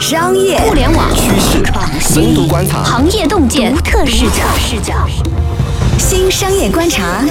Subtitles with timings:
[0.00, 1.64] 商业互联网趋势、
[1.98, 4.44] 深度观察、行业洞见、独特视角。
[4.56, 4.94] 视角。
[5.98, 7.24] 新商业观察，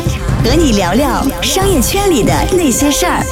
[0.43, 3.23] 和你聊聊商业圈里的那些事儿。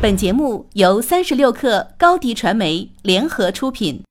[0.00, 4.02] 本节目由三十六克高迪传媒联合出品。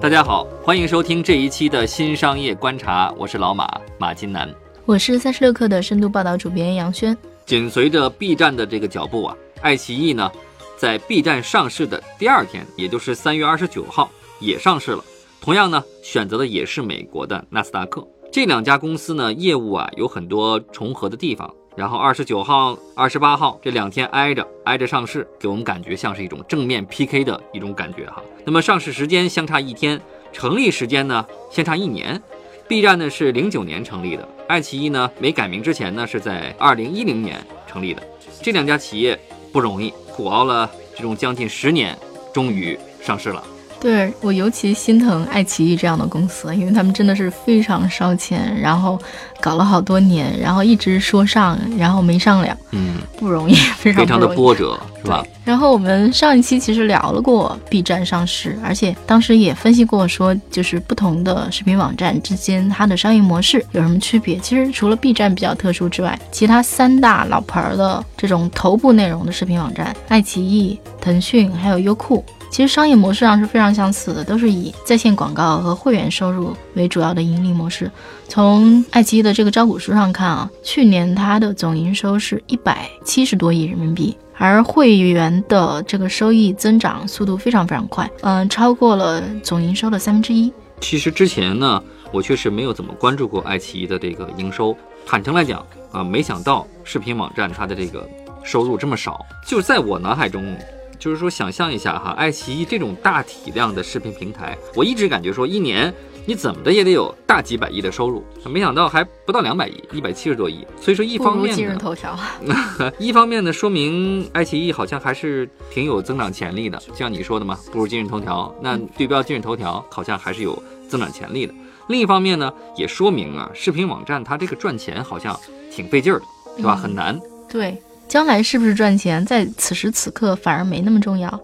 [0.00, 3.68] 大家好，欢迎收听这一期的新商业观察，我是老马
[3.98, 4.48] 马金南，
[4.84, 7.16] 我是三十六克的深度报道主编杨轩。
[7.48, 10.30] 紧随着 B 站的这个脚步啊，爱奇艺呢，
[10.76, 15.02] 在 B 站上市的第二天，也就是三月二十九号也上市了。
[15.40, 18.06] 同样呢，选择的也是美国的纳斯达克。
[18.30, 21.50] 这两家公司呢，业务啊有很多重合的地方。
[21.74, 28.22] 然后二十九号、二十八号这两天挨着挨着上市，给我们感觉像是一种正面 PK 的一种感觉哈。
[28.44, 29.98] 那么上市时间相差一天，
[30.34, 32.20] 成立时间呢相差一年。
[32.66, 38.02] B 站呢是零九年成立的，爱奇艺呢没改名之前呢是在二零一零年成立的。
[38.42, 39.18] 这两家企业
[39.52, 41.96] 不容易，苦熬了这种将近十年，
[42.32, 43.44] 终于上市了。
[43.80, 48.98] 对我尤其心疼爱奇艺这样的公司，因为他们真的是非常烧钱，然后
[49.40, 55.24] 搞了好多年，然后一直说上，然后没上了，嗯，不容易，非常非常的波折，是吧？
[55.44, 64.38] 然后我们上一期其实聊了过 B 站上市，而且当时也分析过，说就是不同的视频网站之间它的商业模式有什么区别。
[64.40, 72.24] 其实除了 B 站比较特殊之外，其他三大老牌的这种头部内容的视频网站，爱奇艺、腾讯还有优酷。
[72.50, 77.90] 其实商业模式上是非常相似的，都是以在线广告和会员收入为主要的盈利模式。
[78.26, 90.52] 从爱奇艺的这个招股书上看啊，去年它的总营收是一百七十多亿人民币，而会员的这个收益增长速度非常非常快，嗯，超过了总营收的三分之一。
[90.80, 91.82] 其实之前呢，
[92.12, 94.76] 我确实没有怎么关注过爱奇艺的这个营收。
[95.06, 98.08] 坦诚来讲啊，没想到视频网站它的这个
[98.42, 100.56] 收入这么少，就在我脑海中。
[100.98, 105.92] 就是说，想象一下哈，爱奇艺这种大体量的视频平台，我一直感觉说，一年
[106.26, 110.66] 你怎么的也得有大几百亿的收入，没想到还不到两百亿，一百七十多亿。
[110.80, 112.18] 所以说，一方面今日，头条，
[112.98, 118.54] 一方面呢，说明爱奇艺好像还是挺有增长潜力的，像你说的嘛，不如今日头条。
[118.60, 121.54] 那对标今日头条，好像还是有增长潜力的。
[121.88, 125.38] 另一方面呢，也说明啊，视频网站它这个赚钱好像
[125.70, 126.24] 挺费劲儿的，
[126.56, 126.76] 对吧？
[126.76, 127.18] 很难。
[127.48, 127.80] 对。
[128.08, 131.40] 将来是不是赚钱，在此时此刻反而没那么重要，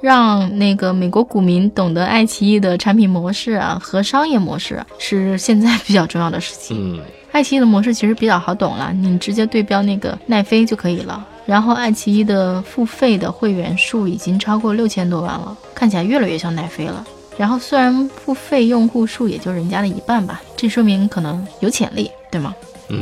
[0.00, 6.96] 让那个美国股民懂得爱奇艺的产品模式啊和商业模式是现在比较重要的事情。
[6.96, 11.24] 嗯，爱奇艺的模式其实比较好懂了，你直接对标那个奈飞就可以了。
[11.46, 17.06] 然后爱奇艺的付费的会员数已经超过六千多万了，看起来越来越像奈飞了。
[17.38, 22.52] 然后虽然付费用户数也就人家的一半吧，这说明可能有潜力，对吗？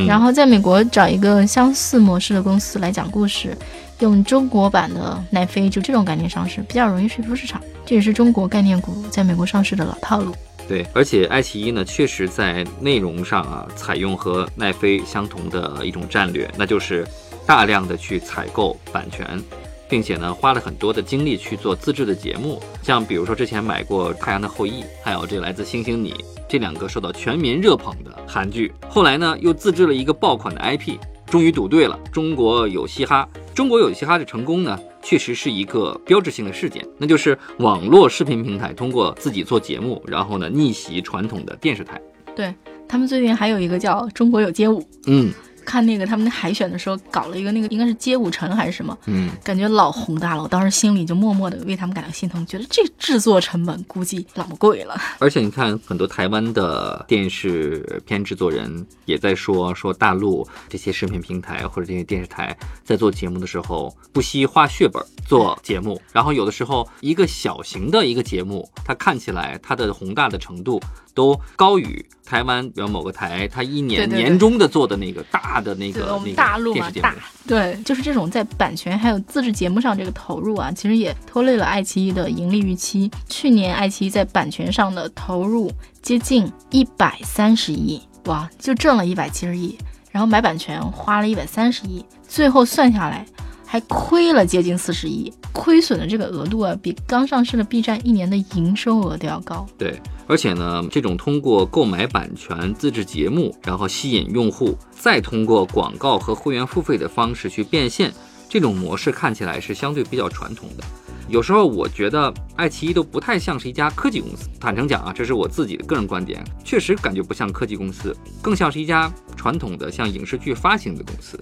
[0.07, 3.57] 然后在美国找一个相似模式的公司来讲故事，
[4.01, 7.63] 用中国版的奈飞就这种概念上市，比较容易说服市场。
[7.85, 10.35] 这也是中国概念股在美国上市的老套路。
[10.69, 17.07] 对，而且爱奇艺呢，确实在内容上啊，采用和奈飞相同的一种战略，那就是
[17.47, 19.41] 大量的去采购版权。
[19.89, 26.15] 并且呢，花了很多的精力去做自制的节目，像比如说之前买过《太阳的后裔》，还有这来自星星你
[26.49, 28.73] 这两个受到全民热捧的韩剧。
[28.89, 31.99] 后来呢，又自制了一个爆款的 IP，终于赌对了。
[32.13, 42.01] 中国有嘻哈，中国有嘻哈的成功呢，确实是一个标志性的事件，那就是网络视频平台通过自己做节目，然后呢逆袭传统的电视台。
[42.35, 42.55] 对
[42.89, 45.33] 他们最近还有一个叫《中国有街舞》，嗯。
[45.67, 50.43] 看那个他们那海选的时候，搞了一个那个应该是街舞城还是什么，嗯，感觉老宏大了。
[50.45, 54.97] 我当时心里就默默的为他们感到心疼，觉得这制作成本估计老贵了。
[55.19, 70.81] 而且你看，很多台湾的电视片制作人也在说，说大陆这些视频平台或者这些电视台在做节目的时候，不惜花血本做节目，然后有的时候一个小型的一个节目，它看起来它的宏大的程度。
[71.17, 77.15] 都高于台湾，比如某个台，它一年年终的做的那个大的那个我们大陆嘛大，
[77.47, 83.11] 对，就是这种在版权还有自制节目上这个投入啊，其实也拖累了爱奇艺的盈利预期。
[83.29, 85.71] 去年爱奇艺在版权上的投入
[86.03, 89.77] 接近一百三十亿，哇，就挣了一百七十亿，
[90.11, 93.27] 然后买版权花了一百三十亿，最后算下来。
[93.67, 99.67] 还亏了接近四十亿，亏损的这个额度啊，比刚上市的 B 站一年的营收额都要高。
[99.77, 108.13] 对，而且呢，这种通过购买版权、自制节目，然后吸引用户，再通过广告和会员付费的方式去变现，
[108.49, 110.85] 这种模式看起来是相对比较传统的。
[111.29, 114.49] 有时候我觉得爱奇艺都不太像是一家科技公司。
[114.61, 121.37] 坦诚讲啊，这是我自己的个人观点，确实感觉不像科技公司，更像是一家传统的像影视剧发行的公司。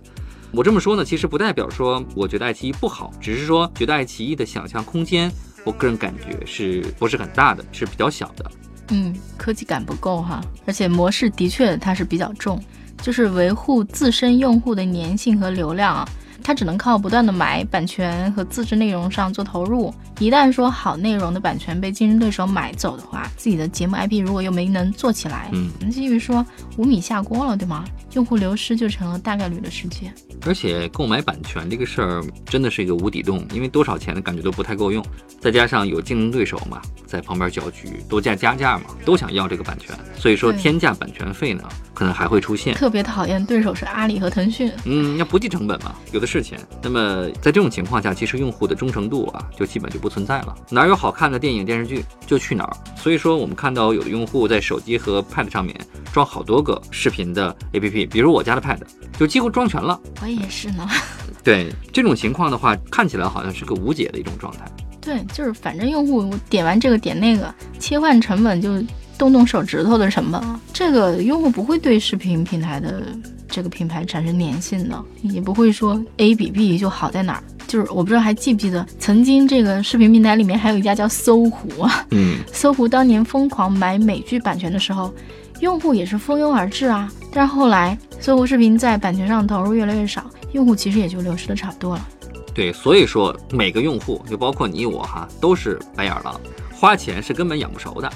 [0.57, 5.29] 我这么说呢，其实不代表说我觉得爱奇艺不好，只是说觉得爱奇艺的想象空间，
[5.65, 8.51] 我个人感觉是不是很大的，是比较小的。
[8.91, 12.63] 嗯，科技感不够哈，而且模式的确它是比较重，
[13.03, 16.09] 就是维护自身用户的粘性和流量啊。
[16.43, 19.93] 它只能靠不断的买版权和自制内容上做投入。
[20.19, 26.45] 一旦说好内容的版权被竞争对手买走的话，自己的节目 IP 如果又没能做起来，嗯，那就意味说
[26.77, 27.83] 五米下锅了，对吗？
[28.13, 30.15] 用户流失就成了大概率的事件。
[30.47, 35.05] 而且购买版权这个事儿真的是一个无底洞，因为多少钱的感觉都不太够用，
[35.41, 41.63] 再加上有竞争对手嘛，在旁边搅局，都加加价嘛，都想要这个版权，所以说天价版权费呢，
[41.93, 42.75] 可能还会出现。
[42.75, 46.59] 特别讨厌对手是阿里和腾讯，嗯，要不计成本嘛，有的是钱。
[46.83, 50.55] 那么在这种情况下，其实用户的忠诚度啊，就基本就不存在了。
[50.71, 52.77] 哪有好看的电影电视剧就去哪儿。
[52.97, 55.75] 所以说，我们看到有的用户在手机和 Pad 上面
[56.13, 58.81] 装好多个视频的 APP，比如我家的 Pad
[59.19, 59.99] 就几乎装全了。
[60.23, 60.89] 我也是呢。
[61.43, 64.61] 对这种情况的话，看起来好像是个无解的一种状态。
[65.01, 68.83] 对，就是反正用户点完这个点那个，切换成本就
[69.19, 70.43] 动动手指头的成本。
[70.73, 73.03] 这个用户不会对视频平台的
[73.47, 77.43] 这个品牌产生粘性的，也不会说 A 比 B 就好在哪儿。
[77.67, 85.13] 就是我不知道还记不记得，曾经这个视频平台里面还有一家叫搜狐啊，嗯， 搜狐当年疯狂买美剧版权的时候，
[85.61, 87.11] 用户也是蜂拥而至啊。
[87.33, 92.09] 但是后来搜狐视频在版权上投入越来越少，用户其实也就流失的差不多了。
[92.55, 96.41] 对，所以说每个用户，就包括你我哈，都是白眼狼，
[96.73, 98.11] 花钱是根本养不熟的。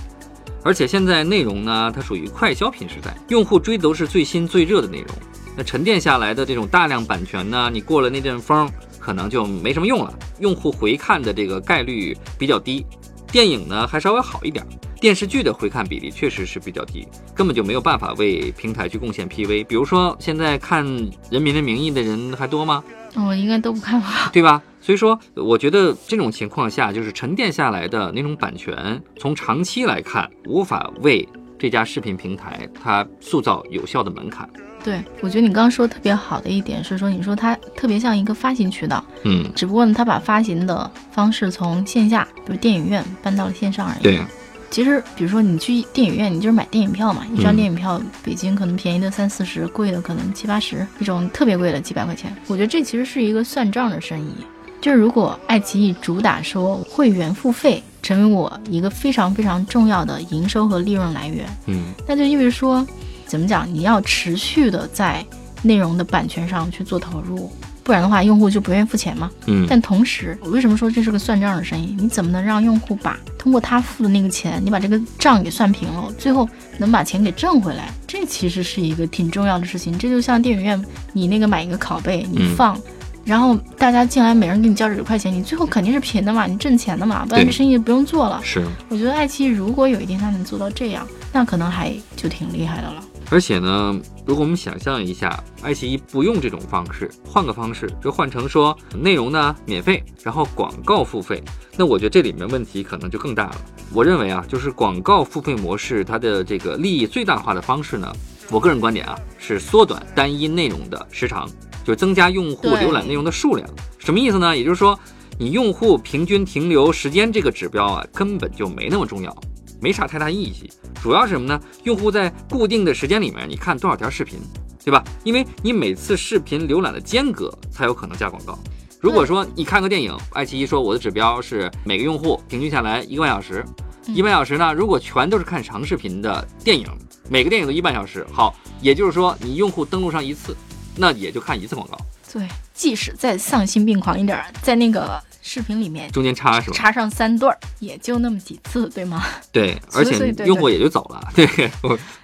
[0.65, 5.09] 而且现在内容呢，它属于快消品时代，用户追的都是最新最热的内容。
[5.55, 8.67] 那沉淀下来的这种大量版权呢，你过了那阵风，
[8.99, 12.87] 可能就没什么用了，用户回看的这个概率比较低。
[13.31, 14.67] 电影呢还稍微好一点，
[15.01, 19.67] 电视剧的回看比例确实是比较低，根本就没有办法为平台去贡献 PV。
[19.67, 20.85] 比如说现在看
[21.31, 22.83] 《人民的名义》的人还多吗？
[23.15, 24.61] 我应该都不看吧，对吧？
[24.81, 31.29] 所以说，我觉得这种情况下，就是沉淀下来的那种版权，从长期来看，无法为
[31.59, 34.49] 这家视频平台它塑造有效的门槛。
[34.83, 44.03] 对，我觉得你刚刚说特别好的一点是说，你说它特别像一个发行渠道，嗯，只不过呢，它把发行的方式从线下，比如电影院搬到了线上而已。
[44.03, 44.21] 对。
[44.71, 52.35] 其实，比如说你去电影院，你就是买电影票嘛，一张电影票，北京可能便宜的三四十，贵的可能七八十，一种特别贵的几百块钱。
[52.47, 54.33] 我觉得这其实是一个算账的生意。
[54.81, 62.87] 就是如果爱奇艺主打说会员付费成为我一个非常非常重要的营收和利润来源，嗯，那就意味着说，
[63.27, 63.67] 怎么讲？
[63.73, 65.25] 你要持续的在
[65.63, 67.51] 内容的版权上去做投入。
[67.89, 69.31] 不然的话，用户就不愿意付钱嘛。
[69.47, 71.97] 嗯，但同时，我为什么说这是个算账的生意？
[71.99, 76.47] 你怎么能让用户把通过他付的那个钱，你把这个账给算平了，最后
[76.77, 77.89] 能把钱给挣回来？
[78.07, 79.97] 这其实是一个挺重要的事情。
[79.97, 82.79] 这就像电影院，你那个买一个拷贝，你放，
[83.25, 88.39] 然后大家进来，每人给你交几块钱，你最后肯定是平的嘛，你挣钱的嘛，不然这生意不用做了。
[88.45, 93.03] 是，我觉得爱奇艺如果有一天它能做到这样，那可能还就挺厉害的了。
[93.31, 101.43] 而且呢，如果我们想象一下，爱奇艺不用这种方式，换个方式，就换成说内容呢免费，然后广告付费，
[101.77, 103.57] 那我觉得这里面问题可能就更大了。
[103.93, 108.11] 我认为啊，就是广告付费模式，它的这个利益最大化的方式呢，
[108.51, 111.47] 我个人观点啊，是缩短单一内容的时长，
[111.85, 113.69] 就增加用户浏览内容的数量。
[113.99, 114.57] 什么意思呢？
[114.57, 114.99] 也就是说，
[115.39, 119.37] 你用户平均停留时间这个指标啊，根本就没那么重要。
[119.81, 120.69] 没啥太大意义，
[121.03, 121.61] 主要是什么呢？
[121.85, 124.39] 用户在固定的时间里面，你看多少条视频，
[124.85, 125.03] 对吧？
[125.25, 128.59] 因为你每次视频浏览的间隔才有可能加广告。
[129.01, 133.65] 如果说你看个电影，爱奇艺说我的指标是每个用户平均下来一个半小时，
[134.07, 136.87] 一半小时呢，如果全都是看长视频的电影，
[137.29, 140.57] 每个电影都一半小时，好，也就是说你用户登录上一次，
[140.97, 141.97] 那也就看一次广告。
[142.33, 145.23] 对，即使再丧心病狂一点，在那个。
[145.49, 146.77] 视频里面中间插是吧？
[146.77, 149.25] 插上三段儿，也就那么几次，对吗？
[149.51, 151.27] 对，而且用户也就走了。
[151.35, 151.47] 对，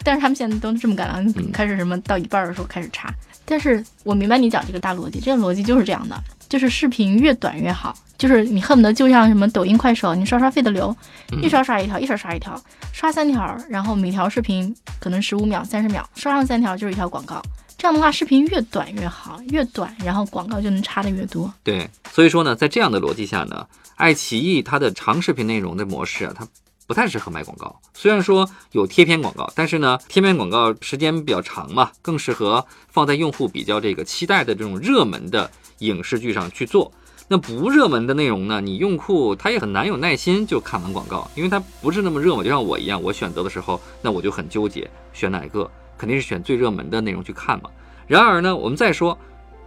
[0.03, 3.11] 但是他们现在都这么干了，开始什么到一半的时候开始插。
[3.47, 10.95] 但是我明白你讲这个大逻辑，这个逻辑就是这样的，就是视频越短越好，就是你恨不得就像什么抖音、快手，你刷刷费的流，
[11.43, 12.63] 一刷刷一条，一刷刷一条，
[12.93, 17.43] 刷三条，然后每条视频可能十五秒、三十秒，刷上三条就是一条广告。
[17.85, 21.53] 这样的话，视频越短越好，越短，然后广告就能插的越多。
[21.63, 26.49] 对，所以说呢，在这样的逻辑下呢，爱奇艺它的长视频内容的模式啊，它
[26.87, 27.79] 不太适合卖广告。
[27.93, 35.51] 虽然说有贴片广告，但是呢，贴片广告时间比较长嘛，更适合放在用户比较这个期待的这种热门的
[35.81, 36.91] 影视剧上去做。
[37.29, 42.43] 那不热门的内容呢，你用户他也很难有耐心就看完广告，因为它不是那么热嘛。
[42.43, 45.71] 就像我一样，我选择的时候，那我就很纠结，选哪个。
[45.97, 47.71] 肯定是选最热门的内容去看嘛。
[48.07, 49.17] 然而呢，我们再说，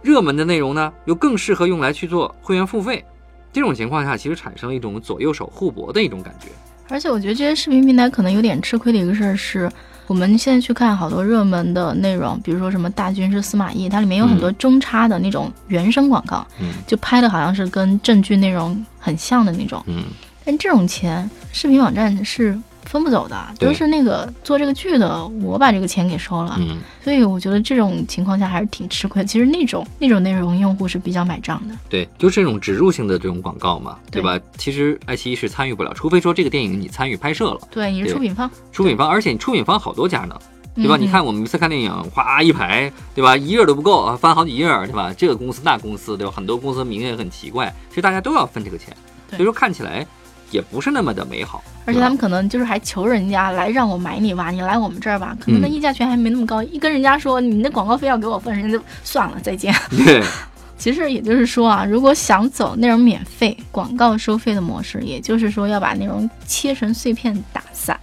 [0.02, 3.04] 热门的内容呢又更适合用来去做会员付费。
[3.52, 6.48] 这种情况下，其实产生了一种左右手互搏的一种感觉。
[6.90, 9.70] 而且我觉得这些视频平台可能有点吃亏的一个事儿是，
[10.06, 19.82] 我们现在去看好多热门的内容，比如说什么大军师司马懿，它里面有很多中插的那种原声广告，嗯就拍的好像是跟正剧内容很像的那种。
[19.86, 20.04] 嗯，
[20.46, 22.58] 但这种钱，视频网站是
[22.88, 26.56] 分不走的，对都是那个做这个剧的，我把这个钱给收了。
[26.58, 29.24] 嗯，所以我觉得这种情况下还是挺吃亏。
[29.24, 31.74] 其实那种那种内容用户是比较买账的。
[31.88, 34.42] 对，就是这种植入性的这种广告嘛，对对吧？
[34.56, 40.34] 其实爱奇艺是参与不了，除非说这个电影你参与拍摄了，对，你是出品方，出品方，而且你出品方好多家呢。
[40.74, 40.96] 对吧？
[40.96, 43.36] 嗯你看我们每次看电影，哗一排，对吧？
[43.36, 45.12] 一页都不够啊，翻好几页，对吧？
[45.12, 46.32] 这个公司那公司，对吧？
[46.32, 48.96] 很多公司名也很奇怪，其实大家都要分这个钱，
[49.30, 50.06] 所以说看起来
[50.50, 51.62] 也不是那么的美好。
[51.84, 59.74] 而且他们可能就是还求人家来让我买你吧，你来我们这儿吧，可能那嗯议价权还没那么高，一跟人家说你那广告费要给我分，人家就算了，再见。
[59.90, 60.22] 对，
[60.76, 67.98] 其实也就是说啊，如果想走那种免费、广告收费的模式，也就是说要把内容切成碎片打散，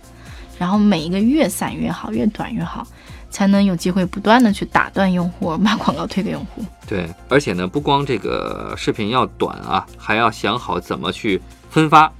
[0.57, 2.87] 然后每一个越散越好，越短越好，
[3.29, 6.65] 才能有机会不断的去打断用户，把广告推给用户。
[6.87, 12.11] 对，而且呢，不光这个视频要短啊，还要想好怎么去分发，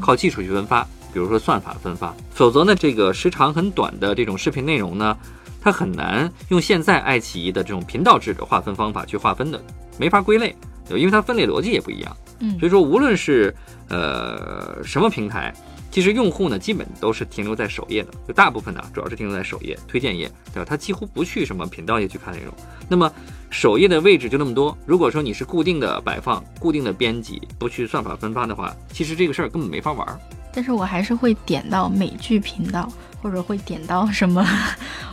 [0.00, 5.16] 靠技术去分发，比如说算法分发，否则呢，这个时长很短的这种视频内容呢，
[5.60, 9.62] 它很难用现在爱奇艺的这种频道制的划分方法去划分的，
[9.98, 10.54] 没法归类，
[10.90, 12.16] 因为它分类逻辑也不一样。
[12.40, 12.58] 嗯。
[12.58, 13.54] 所以说无论是
[13.88, 15.54] 呃什么平台，
[15.94, 20.66] 其实用户呢基本都是停留在首页的，就大部分呢主要是停留在首页推荐页，对吧？
[20.68, 22.52] 他几乎不去什么频道页去看内容。
[22.88, 23.08] 那么
[23.48, 30.18] 首页的位置就那么多，如果说你是固定的摆放、固定的编辑，不去算法分发的话，其实这个事儿根本没法玩儿。
[30.52, 34.44] 但是我还是会点到美剧频道，或者会点到什么，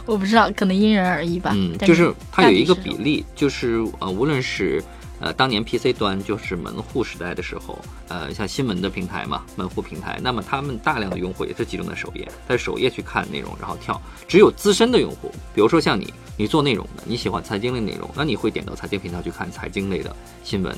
[0.07, 1.51] 我不知道，可能因人而异吧。
[1.53, 4.83] 嗯，但就是它有一个比例，就是呃，无论是
[5.21, 14.01] 呃当年 PC 端就是门户时代的时候，呃，像新闻的平台嘛，门户平台，那么他们大量的用户也是集中在首页，在首页去看内容，然后跳。
[14.27, 20.75] 只有资深的用户，比如说像你，你做内容的，你喜欢财经类内容，那你会点到财经频道去看财经类的新闻。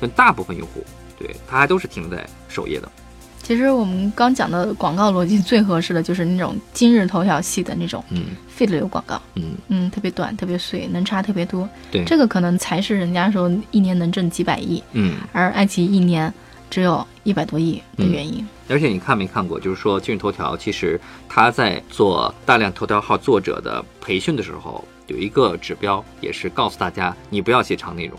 [0.00, 0.84] 但大部分用户，
[1.16, 2.90] 对他还都是停留在首页的。
[3.44, 11.68] 其实我们刚讲的广告逻辑最合适的就是那种今日头条系的那种嗯 feed 流广告，嗯，嗯，特别短、特别碎，能差特别多。
[11.92, 15.16] 对，这个可能才是人家说一年能挣几百亿，嗯。
[15.30, 16.32] 而爱奇艺一年
[16.70, 18.46] 只有一百多亿的原因。
[18.70, 20.98] 而且你看没看过，就是说今日头条其实
[21.28, 28.18] 它在做大量头条号作者的培训的时候，有一个指标也是告诉大家，你不要写长内容，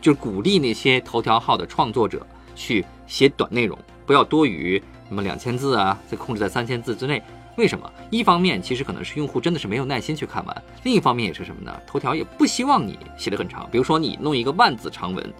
[0.00, 2.24] 就是鼓励那些头条号的创作者
[2.54, 3.76] 去写短内容，
[4.10, 4.76] 不要多于
[5.06, 7.22] 什么两千字啊，再控制在三千字之内。
[7.54, 7.88] 为什么？
[8.10, 11.72] 一方面其实可能是用户真的是没有耐心去看完，另一方面也是什么呢？
[11.86, 15.32] 头条也不希望你写的很长，比如说你弄一个万字长文，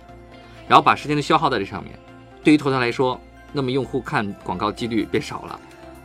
[0.68, 1.98] 然后把时间都消耗在这上面，
[2.44, 3.20] 对于头条来说，
[3.52, 5.60] 那么用户看广告几率变少了。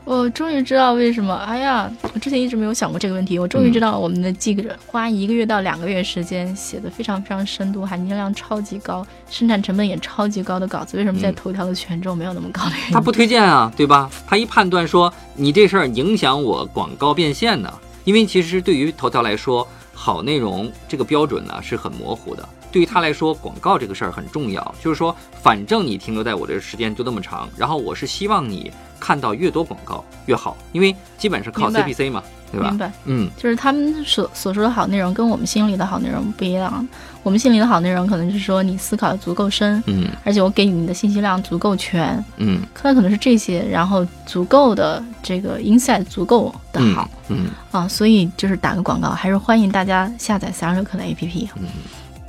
[0.06, 3.40] 我终于知道为什么，哎呀，我之前一直没有想过这个问题。
[3.40, 12.94] 我终于知道我们的记者花一个月到两个月时间写的非常非常深度、含金量超级高、生产成本也超级高的稿子，为什么在嗯头条的权重没有那么高的原因？
[12.94, 14.08] 他不推荐啊，对吧？
[14.28, 22.48] 他一判断说你这事儿影响我广告变现呢，因为其实对于头条来说，好内容这个标准呢是很模糊的。
[22.76, 32.78] 对于他来说，广告这个事儿很重要，就是说，反正你停留在我这时间就那么长，然后我是希望你看到越多广告越好，因为基本是靠 CPC 嘛，对吧明？
[32.78, 32.92] 白。
[33.06, 36.86] 嗯，就是他们所所说的好内容跟我们心里的好内容不一样。
[37.24, 51.48] 我们心里的好内容可能是说你思考的足够深，嗯而且我给你的信息量足够全，嗯那可能是这些，然后足够的这个 insight 足够的嗯好、嗯，啊，所以就是打个广告，还是欢迎大家下载三十六课的 APP。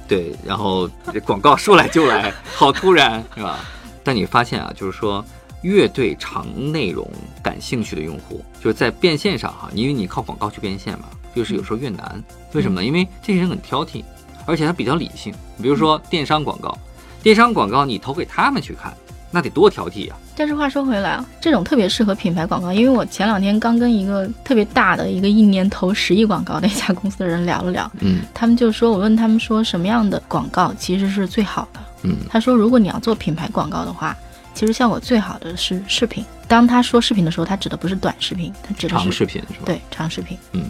[0.08, 3.58] 对，然后这广告说来就来，好突然，是吧？
[4.04, 5.24] 但你发现啊，就是说，
[5.62, 7.10] 越对长内容
[7.42, 12.22] 感兴趣的用户，就是在变现上哈，因为你靠广告去变现嘛，就是有时候越难。
[12.52, 12.86] 为什么呢？
[12.86, 14.04] 因为这些人很挑剔，
[14.46, 15.34] 而且他比较理性。
[15.60, 16.76] 比如说电商广告，
[17.22, 18.96] 电商广告你投给他们去看，
[19.30, 20.16] 那得多挑剔啊！
[20.36, 34.14] 但是话说回来啊，这种特别适合品牌广告，因为我前两天刚跟一个特别大的一个一年投十亿广告的一家公司的人聊了聊，嗯他们就说，我问他们说什么样的广告其实是最好的，嗯他说，如果你要做品牌广告的话，
[34.54, 36.24] 其实效果最好的是视频。
[36.48, 40.38] 当他说视频的时候，他指的不是短视频，他指的长视频是吧？，对长视频。
[40.52, 40.62] 嗯，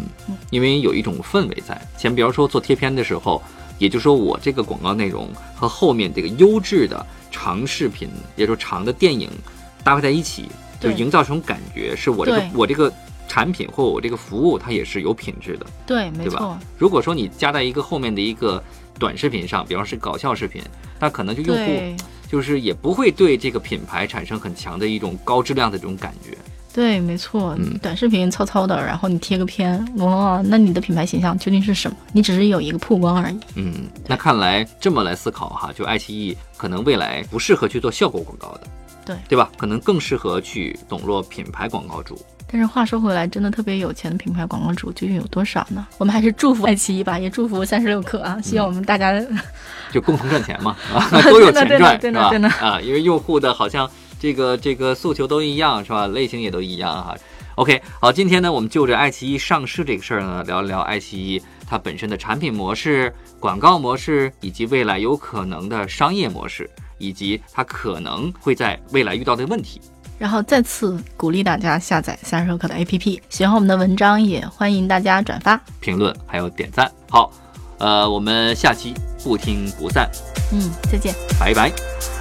[0.51, 1.79] 因为有一种氛围在。
[1.99, 3.43] 前比方说做贴片的时候，
[3.79, 9.31] 也就是说我这个广告内容和后面这个优质的长视频，也就是长的电影
[9.87, 10.49] 搭配在一起，
[10.81, 12.93] 就营造成感觉是我这个我这个
[13.29, 15.67] 产品或我这个服务它也是有品质的。
[15.87, 18.61] 对，没错如果说你加在一个后面的一个
[18.99, 20.61] 短视频上，比方是搞笑视频，
[20.99, 21.97] 那可能就用户
[22.29, 26.37] 就是也不会对这个品牌产生很强的一种高质量的这种感觉。
[26.75, 31.97] 对，没错，嗯短视频糙糙的，然后你贴个片，哇，那你的品牌形象究竟是什么？
[32.13, 33.39] 你只是有一个曝光而已。
[33.55, 38.67] 嗯，那看来这么来思考哈，就爱奇艺可能未来不适合去做效果广告的，
[39.07, 39.51] 对对吧？
[39.57, 42.21] 可能更适合去笼络品牌广告主。
[42.49, 45.87] 但是话说回来，真的特别有钱的品牌广告主究竟有多少呢？
[45.99, 48.39] 我们还是祝福爱奇艺吧， 也祝福三十六氪啊！
[48.43, 49.13] 希望我们大家、
[49.91, 52.55] 就共同赚钱嘛，啊，都有钱赚， 真的是吧？
[52.61, 56.07] 啊，因为用户的好像这个这个诉求都一样，是吧？
[56.07, 57.17] 类型也都一样哈。
[57.57, 69.81] OK，好，今天呢，我们就着爱奇艺上市这个事儿呢，聊一聊爱奇艺它本身的产品模式、广告模式，以及未来有可能的商业模式，以及它可能会在未来遇到的问题。
[70.19, 75.61] 然后再次鼓励大家下载三十六氪的 APP，喜欢我们的文章也欢迎大家转发。
[75.79, 76.91] 评论还有点赞。
[77.11, 77.31] 好，
[77.79, 80.11] 呃，我们下期不听不散，
[80.53, 81.15] 嗯，再见。
[81.39, 82.16] 拜拜。